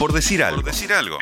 [0.00, 0.62] Por decir algo.
[0.62, 1.18] Por decir algo.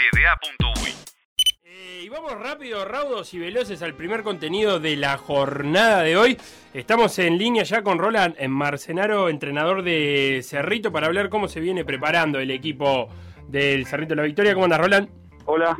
[1.64, 6.38] Eh, y vamos rápido, raudos y veloces al primer contenido de la jornada de hoy.
[6.72, 11.58] Estamos en línea ya con Roland en Marcenaro, entrenador de Cerrito, para hablar cómo se
[11.58, 13.08] viene preparando el equipo
[13.48, 14.54] del Cerrito de la Victoria.
[14.54, 15.08] ¿Cómo anda, Roland?
[15.46, 15.76] Hola,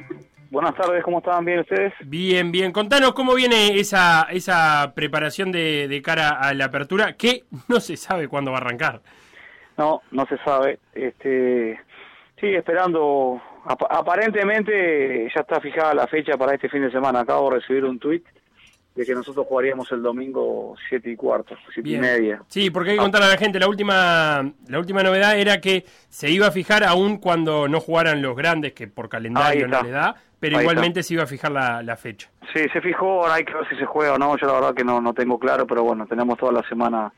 [0.51, 1.45] buenas tardes, ¿cómo están?
[1.45, 1.93] ¿Bien ustedes?
[2.05, 2.73] Bien, bien.
[2.73, 7.97] Contanos cómo viene esa, esa preparación de, de cara a la apertura, que no se
[7.97, 9.03] sabe cuándo va a arrancar.
[9.77, 10.81] No, no se sabe.
[10.93, 11.79] Este,
[12.41, 13.41] sí, esperando.
[13.65, 17.21] Ap- aparentemente ya está fijada la fecha para este fin de semana.
[17.21, 18.25] Acabo de recibir un tuit
[18.95, 22.01] de que nosotros jugaríamos el domingo siete y cuarto, siete y Bien.
[22.01, 22.43] media.
[22.49, 25.85] Sí, porque hay que contar a la gente, la última, la última novedad era que
[26.09, 29.91] se iba a fijar aún cuando no jugaran los grandes, que por calendario no le
[29.91, 32.29] da, pero Ahí igualmente se iba a fijar la, la fecha.
[32.53, 34.37] Sí, se fijó, ahora hay que ver si se juega o no.
[34.37, 37.13] Yo la verdad que no, no tengo claro, pero bueno, tenemos toda la semana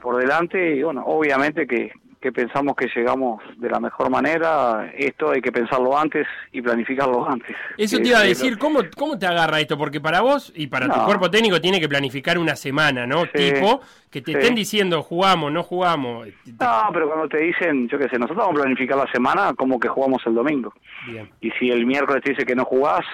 [0.00, 1.90] por delante y bueno, obviamente que,
[2.22, 4.90] que pensamos que llegamos de la mejor manera.
[4.96, 7.54] Esto hay que pensarlo antes y planificarlo antes.
[7.76, 9.76] Eso te iba a lo- decir, ¿cómo, ¿cómo te agarra esto?
[9.76, 13.22] Porque para vos y para tu cuerpo técnico tiene que planificar una semana, ¿no?
[13.24, 14.38] Sí, Tipo, que te sí.
[14.38, 16.28] estén diciendo jugamos, no jugamos.
[16.58, 19.78] No, pero cuando te dicen, yo qué sé, nosotros vamos a planificar la semana como
[19.80, 20.72] que jugamos el domingo.
[21.06, 21.28] Bien.
[21.40, 23.04] Y si el miércoles te dice que no jugás,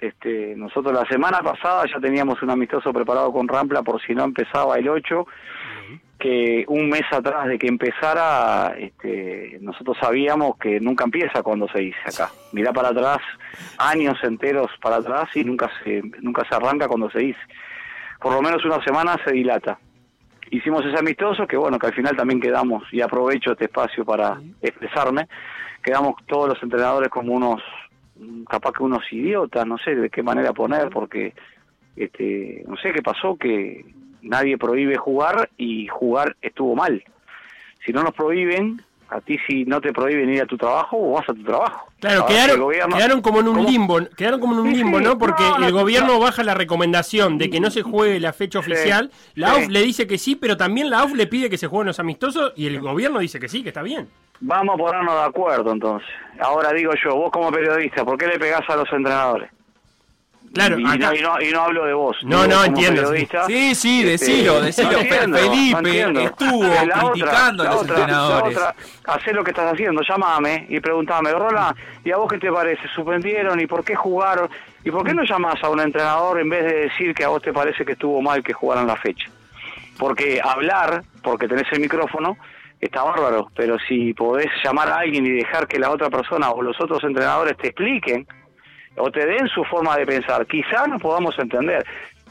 [0.00, 4.24] este, nosotros la semana pasada ya teníamos un amistoso preparado con Rampla por si no
[4.24, 5.26] empezaba el 8,
[6.18, 11.78] que un mes atrás de que empezara, este, nosotros sabíamos que nunca empieza cuando se
[11.80, 12.30] dice acá.
[12.52, 13.18] Mirá para atrás,
[13.78, 17.40] años enteros para atrás y nunca se, nunca se arranca cuando se dice.
[18.20, 19.78] Por lo menos una semana se dilata
[20.50, 24.40] hicimos ese amistoso que bueno que al final también quedamos y aprovecho este espacio para
[24.62, 25.28] expresarme
[25.82, 27.62] quedamos todos los entrenadores como unos
[28.48, 31.34] capaz que unos idiotas no sé de qué manera poner porque
[31.96, 33.84] este no sé qué pasó que
[34.28, 37.02] nadie prohíbe jugar y jugar estuvo mal
[37.84, 41.12] si no nos prohíben a ti si no te prohíben ir a tu trabajo o
[41.12, 43.68] vas a tu trabajo Claro, quedaron, gobierno- quedaron como en un ¿Cómo?
[43.68, 45.18] limbo, quedaron como en un limbo, sí, ¿no?
[45.18, 46.20] Porque no, el gobierno no.
[46.20, 49.50] baja la recomendación de que no se juegue la fecha Sí, oficial, la.
[49.54, 51.98] AUF le dice que sí, pero también la AUF le pide que se jueguen los
[51.98, 54.08] amistosos y el gobierno dice que sí, que está bien.
[54.38, 56.08] Vamos a ponernos de acuerdo entonces.
[56.38, 59.50] Ahora digo yo, vos como periodista, ¿por qué le pegás a los entrenadores?
[60.52, 62.16] Claro, y, acá- no, y, no, y no hablo de vos.
[62.24, 63.12] No, no, entiendo,
[63.46, 64.90] Sí, sí, este, decilo, decilo.
[64.92, 68.56] no entiendo, Felipe no estuvo La otra- criticando la a los otra- entrenadores.
[68.56, 68.74] Otra,
[69.06, 72.82] hacé lo que estás haciendo, llamame y preguntame, Roland, ¿y a vos qué te parece?
[72.94, 73.60] ¿Suspendieron?
[73.60, 74.48] ¿Y por qué jugaron?
[74.84, 77.42] ¿Y por qué no llamás a un entrenador en vez de decir que a vos
[77.42, 79.28] te parece que estuvo mal que jugaran la fecha?
[79.98, 82.36] Porque hablar, porque tenés el micrófono,
[82.80, 86.62] está bárbaro, pero si podés llamar a alguien y dejar que la otra persona o
[86.62, 88.26] los otros entrenadores te expliquen
[88.98, 91.84] o te den su forma de pensar, quizás nos podamos entender.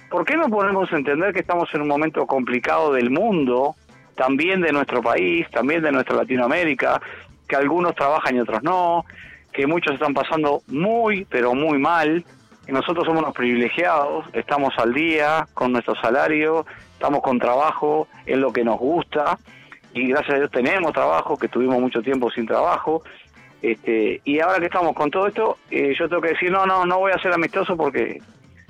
[0.09, 3.75] ¿Por qué no podemos entender que estamos en un momento complicado del mundo,
[4.15, 7.01] también de nuestro país, también de nuestra Latinoamérica,
[7.47, 9.05] que algunos trabajan y otros no,
[9.51, 12.23] que muchos están pasando muy, pero muy mal,
[12.67, 18.37] y nosotros somos los privilegiados, estamos al día con nuestro salario, estamos con trabajo, es
[18.37, 19.37] lo que nos gusta,
[19.93, 23.03] y gracias a Dios tenemos trabajo, que tuvimos mucho tiempo sin trabajo,
[23.71, 26.85] este, y ahora que estamos con todo esto, eh, yo tengo que decir, no, no,
[26.85, 28.21] no voy a ser amistoso porque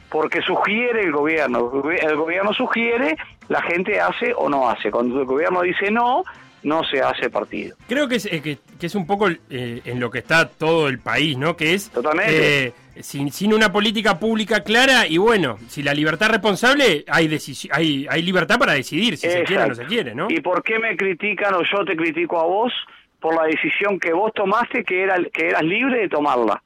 [0.09, 1.83] porque sugiere el gobierno.
[2.01, 3.17] El gobierno sugiere,
[3.49, 4.89] la gente hace o no hace.
[4.89, 6.23] Cuando el gobierno dice no,
[6.63, 7.75] no se hace partido.
[7.87, 10.87] Creo que es, eh, que, que es un poco eh, en lo que está todo
[10.87, 11.55] el país, ¿no?
[11.55, 12.67] Que es Totalmente.
[12.67, 17.37] eh, sin, sin una política pública clara y bueno, si la libertad es responsable, hay,
[17.71, 20.27] hay, hay libertad para decidir si se quiere o no se quiere, ¿no?
[20.29, 22.73] ¿Y por qué me critican o yo te critico a vos
[23.19, 26.61] por la decisión que vos tomaste que era que eras libre de tomarla?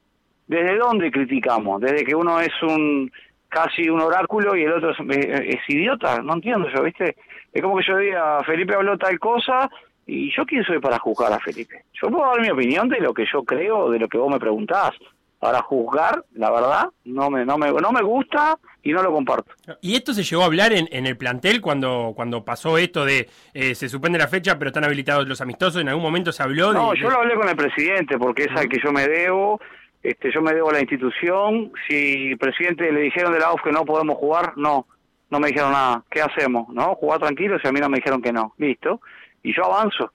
[0.48, 1.82] ¿Desde dónde criticamos?
[1.82, 3.12] ¿Desde que uno es un
[3.48, 6.22] casi un oráculo y el otro es, idiota?
[6.22, 7.16] No entiendo yo, ¿viste?
[7.54, 9.70] Es como que yo diga, Felipe habló tal cosa
[10.06, 11.84] y yo quién soy para juzgar a Felipe.
[11.94, 14.40] Yo puedo dar mi opinión de lo que yo creo, de lo que vos me
[14.40, 14.92] preguntás.
[15.40, 19.52] Para juzgar, la verdad, no me, no me, no me gusta y no lo comparto.
[19.82, 23.30] Y esto se llegó a hablar en, en el plantel cuando, cuando pasó esto de
[23.54, 25.82] eh, se suspende la fecha, pero están habilitados los amistosos.
[25.82, 26.74] En algún momento se habló.
[26.74, 29.60] No, de- yo lo hablé con el presidente porque es al que yo me debo.
[30.04, 31.72] Este, yo me debo a la institución.
[31.88, 34.88] Si el presidente le dijeron de la AUF que no podemos jugar, no,
[35.30, 36.04] no me dijeron nada.
[36.10, 36.68] ¿Qué hacemos?
[36.70, 36.96] ¿No?
[36.96, 38.54] Jugar tranquilos y a mí no me dijeron que no.
[38.58, 39.00] Listo.
[39.44, 40.12] Y yo avanzo.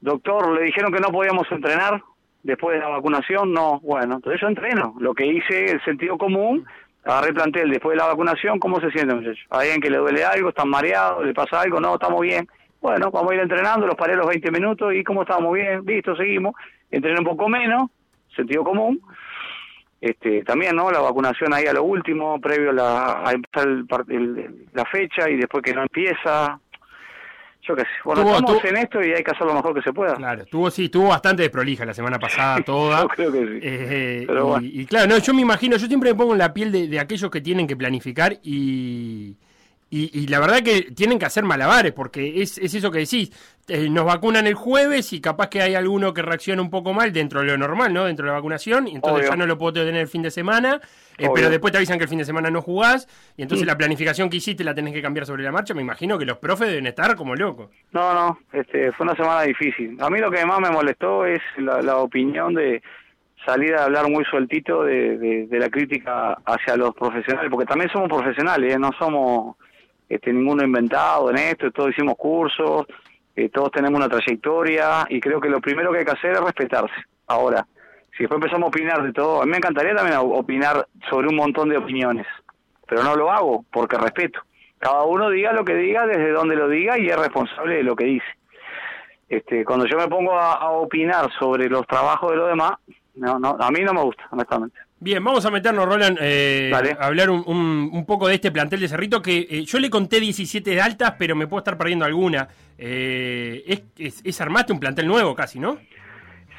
[0.00, 2.02] Doctor, le dijeron que no podíamos entrenar
[2.42, 3.52] después de la vacunación.
[3.52, 4.94] No, bueno, entonces yo entreno.
[5.00, 6.66] Lo que hice, el sentido común,
[7.12, 8.58] agarré el plantel después de la vacunación.
[8.58, 9.44] ¿Cómo se siente, muchachos?
[9.50, 10.48] ¿Hay alguien que le duele algo?
[10.50, 11.24] ¿Están mareados?
[11.24, 11.80] ¿Le pasa algo?
[11.80, 12.46] No, estamos bien.
[12.80, 16.14] Bueno, vamos a ir entrenando, los paré los 20 minutos y cómo estamos bien, listo,
[16.14, 16.54] seguimos.
[16.90, 17.90] Entrené un poco menos,
[18.36, 19.00] sentido común.
[20.00, 20.90] Este, también, ¿no?
[20.92, 25.28] La vacunación ahí a lo último, previo a, la, a empezar el el- la fecha
[25.28, 26.60] y después que no empieza.
[27.68, 27.88] Yo qué sé.
[28.04, 30.14] Bueno, estamos en esto y hay que hacer lo mejor que se pueda.
[30.14, 33.02] Claro, tuvo, sí, estuvo bastante desprolija la semana pasada toda.
[33.02, 33.60] yo creo que sí.
[33.62, 34.26] Eh,
[34.62, 36.98] y, claro, no, yo me imagino, yo siempre me pongo en la piel de, de
[36.98, 39.36] aquellos que tienen que planificar y
[39.90, 43.30] y, la verdad que tienen que hacer malabares, porque es, es eso que decís.
[43.68, 47.12] Eh, nos vacunan el jueves y capaz que hay alguno que reacciona un poco mal
[47.12, 48.04] dentro de lo normal, ¿no?
[48.04, 50.80] Dentro de la vacunación, y entonces ya no lo puedo tener el fin de semana,
[51.18, 53.06] eh, pero después te avisan que el fin de semana no jugás,
[53.36, 55.74] y entonces la planificación que hiciste la tenés que cambiar sobre la marcha.
[55.74, 57.70] Me imagino que los profes deben estar como locos.
[57.92, 59.98] No, no, este, fue una semana difícil.
[60.00, 62.82] A mí lo que más me molestó es la, opinión de
[63.44, 68.08] salir a hablar muy sueltito de, de, la crítica hacia los profesionales, porque también somos
[68.08, 68.78] profesionales, ¿eh?
[68.78, 69.56] no somos
[70.08, 72.86] este, ninguno inventado en esto, todos hicimos cursos,
[73.36, 76.40] eh, todos tenemos una trayectoria y creo que lo primero que hay que hacer es
[76.40, 76.94] respetarse.
[77.26, 77.66] Ahora,
[78.16, 81.36] si después empezamos a opinar de todo, a mí me encantaría también opinar sobre un
[81.36, 82.26] montón de opiniones,
[82.86, 84.40] pero no lo hago porque respeto.
[84.78, 87.94] Cada uno diga lo que diga desde donde lo diga y es responsable de lo
[87.94, 88.26] que dice.
[89.28, 92.72] Este, cuando yo me pongo a, opinar sobre los trabajos de los demás,
[93.14, 94.78] no, no, a mí no me gusta, honestamente.
[95.00, 98.88] Bien, vamos a meternos, Roland, eh, a hablar un, un, poco de este plantel de
[98.88, 102.48] Cerrito, que eh, yo le conté 17 de altas, pero me puedo estar perdiendo alguna.
[102.76, 103.62] Eh,
[103.96, 105.78] es, es, armaste un plantel nuevo casi, ¿no?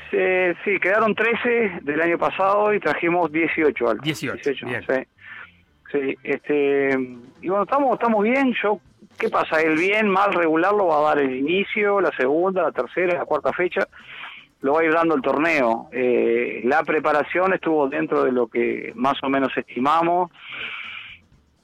[0.10, 0.18] Sí,
[0.64, 4.06] sí, quedaron 13 del año pasado y trajimos 18 altas.
[4.06, 4.86] 18, bien.
[4.88, 4.96] Sí.
[5.92, 6.98] sí, este,
[7.42, 8.80] y bueno, estamos, estamos bien, yo,
[9.20, 9.62] ¿qué pasa?
[9.62, 13.26] El bien, mal, regular lo va a dar el inicio, la segunda, la tercera, la
[13.26, 13.86] cuarta fecha
[14.62, 15.90] lo va a ir dando el torneo.
[15.92, 20.32] Eh, la preparación estuvo dentro de lo que más o menos estimamos.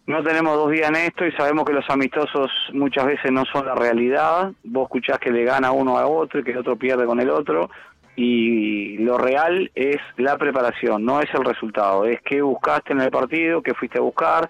[0.08, 3.66] No tenemos dos días en esto y sabemos que los amistosos muchas veces no son
[3.66, 4.52] la realidad.
[4.64, 7.30] Vos escuchás que le gana uno a otro y que el otro pierde con el
[7.30, 7.70] otro.
[8.16, 12.06] Y lo real es la preparación, no es el resultado.
[12.06, 14.50] Es qué buscaste en el partido, qué fuiste a buscar,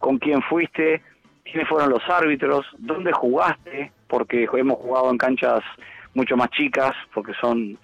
[0.00, 1.02] con quién fuiste,
[1.44, 5.60] quiénes fueron los árbitros, dónde jugaste, porque hemos jugado en canchas
[6.16, 7.78] mucho más chicas, porque son,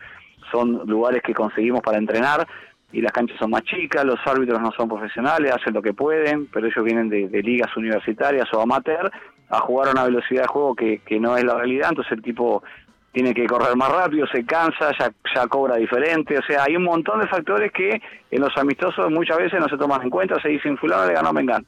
[0.50, 2.46] son lugares que conseguimos para entrenar
[2.93, 6.46] y las canchas son más chicas, los árbitros no son profesionales, hacen lo que pueden,
[6.46, 9.11] pero ellos vienen de, ligas universitarias o amateur
[9.49, 12.23] a jugar a una velocidad de juego que, que no es la realidad, entonces el
[12.23, 12.62] tipo
[13.12, 16.85] tiene que correr más rápido, se cansa, ya, ya cobra diferente, o sea, hay un
[16.85, 18.00] montón de factores que
[18.31, 21.32] en los amistosos muchas veces no se toman en cuenta, se dicen fulano le ganó
[21.32, 21.67] Mengán.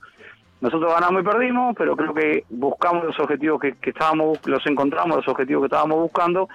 [0.64, 5.28] Nosotros ganamos y perdimos, pero creo que buscamos los objetivos que, estábamos, los encontramos, los
[5.28, 6.48] objetivos que estábamos buscando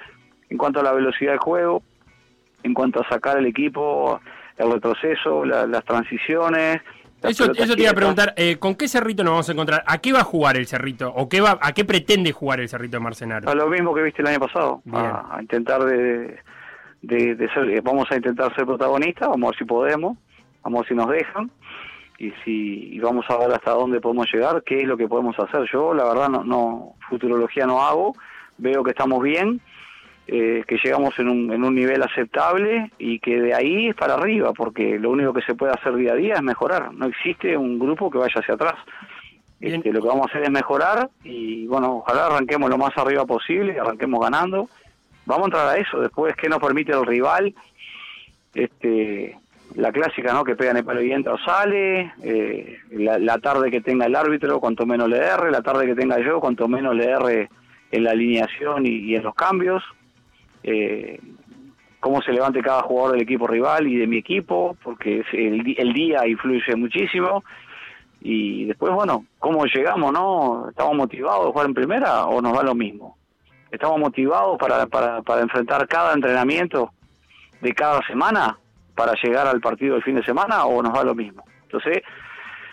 [0.49, 1.83] en cuanto a la velocidad de juego,
[2.63, 4.19] en cuanto a sacar el equipo,
[4.57, 6.81] el retroceso, las transiciones.
[7.21, 9.83] Eso, eso te iba a preguntar, eh, ¿con qué Cerrito nos vamos a encontrar?
[9.85, 11.13] ¿A qué va a jugar el Cerrito?
[11.15, 13.47] ¿O qué va, a qué pretende jugar el Cerrito de Marcenaro?
[13.47, 16.39] A lo mismo que viste el año pasado, a, intentar de,
[17.03, 20.17] de, ser, eh, vamos a intentar ser protagonistas, vamos a ver si podemos,
[20.63, 21.51] vamos a ver si nos dejan
[22.19, 25.63] y si vamos a ver hasta dónde podemos llegar, qué es lo que podemos hacer.
[25.71, 28.13] Yo, la verdad, no, no futurología no hago,
[28.57, 29.61] veo que estamos bien,
[30.27, 34.15] eh, que llegamos en un, en un nivel aceptable y que de ahí es para
[34.15, 36.93] arriba, porque lo único que se puede hacer día a día es mejorar.
[36.93, 38.75] No existe un grupo que vaya hacia atrás.
[39.61, 43.25] Este, lo que vamos a hacer es mejorar y bueno, ojalá arranquemos lo más arriba
[43.25, 44.69] posible, arranquemos ganando.
[45.25, 45.99] Vamos a entrar a eso.
[46.01, 47.53] Después, ¿qué nos permite el rival?
[48.53, 49.37] Este,
[49.75, 50.43] la clásica, ¿no?
[50.43, 54.59] Que pegan el palo y entra o sale, eh, la, tarde que tenga el árbitro,
[54.59, 57.49] cuanto menos le erre, la tarde que tenga yo, cuanto menos le erre
[57.91, 59.83] en la alineación y, en los cambios,
[60.63, 61.19] eh,
[61.99, 65.93] cómo se levante cada jugador del equipo rival y de mi equipo, porque el, el
[65.93, 67.43] día influye muchísimo,
[68.21, 70.69] y después, bueno, cómo llegamos, ¿no?
[70.69, 73.17] ¿Estamos motivados de jugar en primera o nos va lo mismo?
[73.71, 76.91] ¿Estamos motivados para, para, para enfrentar cada entrenamiento
[77.61, 78.57] de cada semana?
[78.99, 81.45] Para llegar al partido del fin de semana o nos va lo mismo.
[81.63, 82.03] Entonces,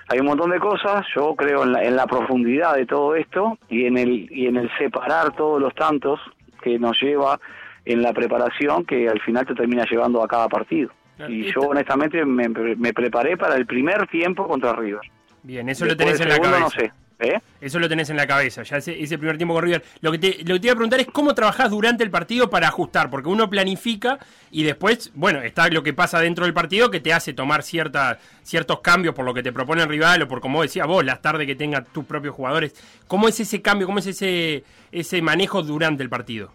[0.09, 3.97] hay un montón de cosas, yo creo en la, profundidad de todo esto y en
[3.97, 6.19] el y en el separar todos los tantos
[6.61, 7.39] que nos lleva
[7.85, 10.91] en la preparación que al final te termina llevando a cada partido.
[11.29, 15.03] Y yo honestamente me, preparé para el primer tiempo contra River.
[15.45, 16.61] Bien, eso lo tenés en la cabeza.
[16.61, 16.93] No sé.
[17.19, 17.41] ¿Eh?
[17.63, 19.83] Eso lo tenés en la cabeza, ya ese, ese primer tiempo con River.
[20.03, 22.51] Lo que, te, lo que te iba a preguntar es cómo trabajás durante el partido
[22.51, 24.19] para ajustar, porque uno planifica
[24.51, 28.19] y después, bueno, está lo que pasa dentro del partido que te hace tomar cierta,
[28.43, 31.23] ciertos cambios por lo que te propone el rival o por, como decía vos, las
[31.23, 32.75] tardes que tengan tus propios jugadores.
[33.07, 36.51] ¿Cómo es ese cambio, cómo es ese, ese manejo durante el partido?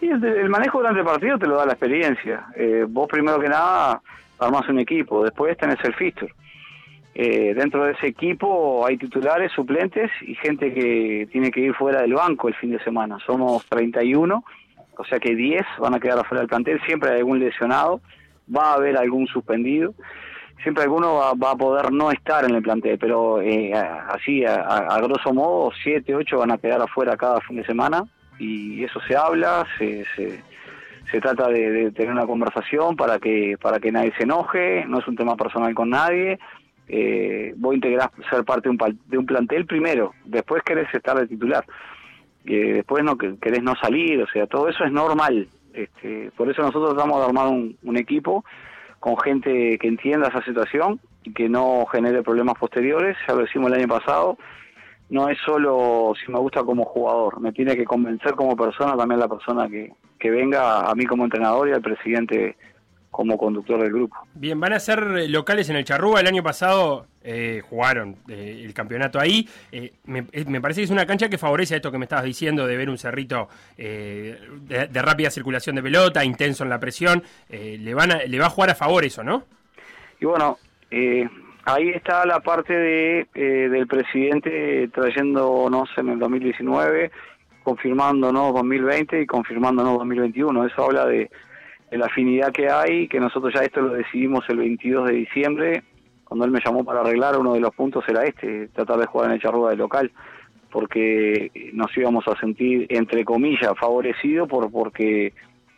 [0.00, 2.46] el, manejo durante el partido te lo da la experiencia.
[2.56, 4.00] Eh, vos primero que nada
[4.40, 6.32] armás un equipo, después tenés el fixture
[7.14, 12.02] eh, dentro de ese equipo hay titulares, suplentes y gente que tiene que ir fuera
[12.02, 13.18] del banco el fin de semana.
[13.26, 14.44] Somos 31,
[14.96, 18.00] o sea que 10 van a quedar afuera del plantel, siempre hay algún lesionado,
[18.54, 19.94] va a haber algún suspendido.
[20.62, 25.32] siempre alguno va, a poder no estar en el plantel, pero eh, así, a, grosso
[25.32, 28.04] modo, siete, ocho van a quedar afuera cada fin de semana
[28.38, 33.90] y eso se habla, se, se, trata de, tener una conversación para que para que
[33.90, 36.38] nadie se enoje, no es un tema personal con nadie.
[36.92, 41.28] Eh, vos integrás ser parte de un, de un plantel primero, después querés estar de
[41.28, 41.64] titular,
[42.46, 45.46] eh, después no querés no salir, o sea, todo eso es normal.
[45.72, 48.44] Este, por eso nosotros tratamos de armar un equipo
[48.98, 53.70] con gente que entienda esa situación y que no genere problemas posteriores, ya lo decimos
[53.70, 54.36] el año pasado,
[55.08, 59.20] no es solo si me gusta como jugador, me tiene que convencer como persona también
[59.20, 62.56] la persona que, que venga a mí como entrenador y al presidente
[63.10, 64.16] como conductor del grupo.
[64.34, 66.20] Bien, van a ser locales en el Charrúa.
[66.20, 69.48] El año pasado eh, jugaron eh, el campeonato ahí.
[69.72, 70.22] Eh, me,
[70.60, 72.88] parece que es una cancha que favorece a esto que me estabas diciendo de ver
[72.88, 77.22] un cerrito de, rápida circulación de pelota, intenso en la presión.
[77.48, 79.44] le, van le va a jugar a favor eso, ¿no?
[80.20, 80.58] Y bueno,
[81.64, 87.10] ahí está la parte de del presidente trayéndonos en el 2019,
[87.64, 90.66] confirmándonos 2020 y confirmándonos 2021.
[90.66, 91.30] Eso habla de
[91.98, 95.82] la afinidad que hay, que nosotros ya esto lo decidimos el 22 de diciembre,
[96.24, 99.28] cuando él me llamó para arreglar, uno de los puntos era este, tratar de jugar
[99.28, 100.12] en el Charrúa de local,
[100.70, 105.32] porque nos íbamos a sentir, entre comillas, favorecidos por, porque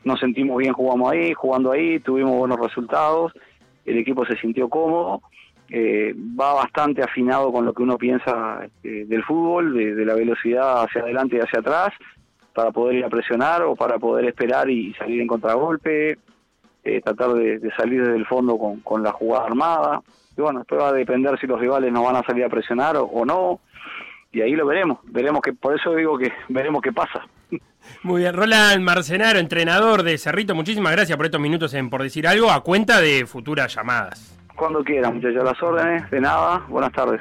[0.04, 3.32] nos sentimos bien jugamos ahí, jugando ahí, tuvimos buenos resultados,
[3.84, 5.22] el equipo se sintió cómodo,
[5.70, 10.82] eh, va bastante afinado con lo que uno piensa este, del fútbol, de, la velocidad
[10.82, 11.94] hacia adelante y hacia atrás,
[12.54, 16.18] para poder ir a presionar o para poder esperar y salir en contragolpe,
[16.84, 20.02] eh, tratar de, salir desde el fondo con, la jugada armada.
[20.36, 22.96] Y bueno, después va a depender si los rivales nos van a salir a presionar
[22.96, 23.60] o, no.
[24.32, 24.98] Y ahí lo veremos.
[25.04, 27.26] Veremos que, por eso digo que veremos qué pasa.
[28.02, 32.28] Muy bien, Roland Marcenaro, entrenador de Cerrito, muchísimas gracias por estos minutos en Por Decir
[32.28, 34.38] Algo, a cuenta de futuras llamadas.
[34.56, 37.20] Cuando quieran, muchachos, las órdenes, de nada, buenas tardes.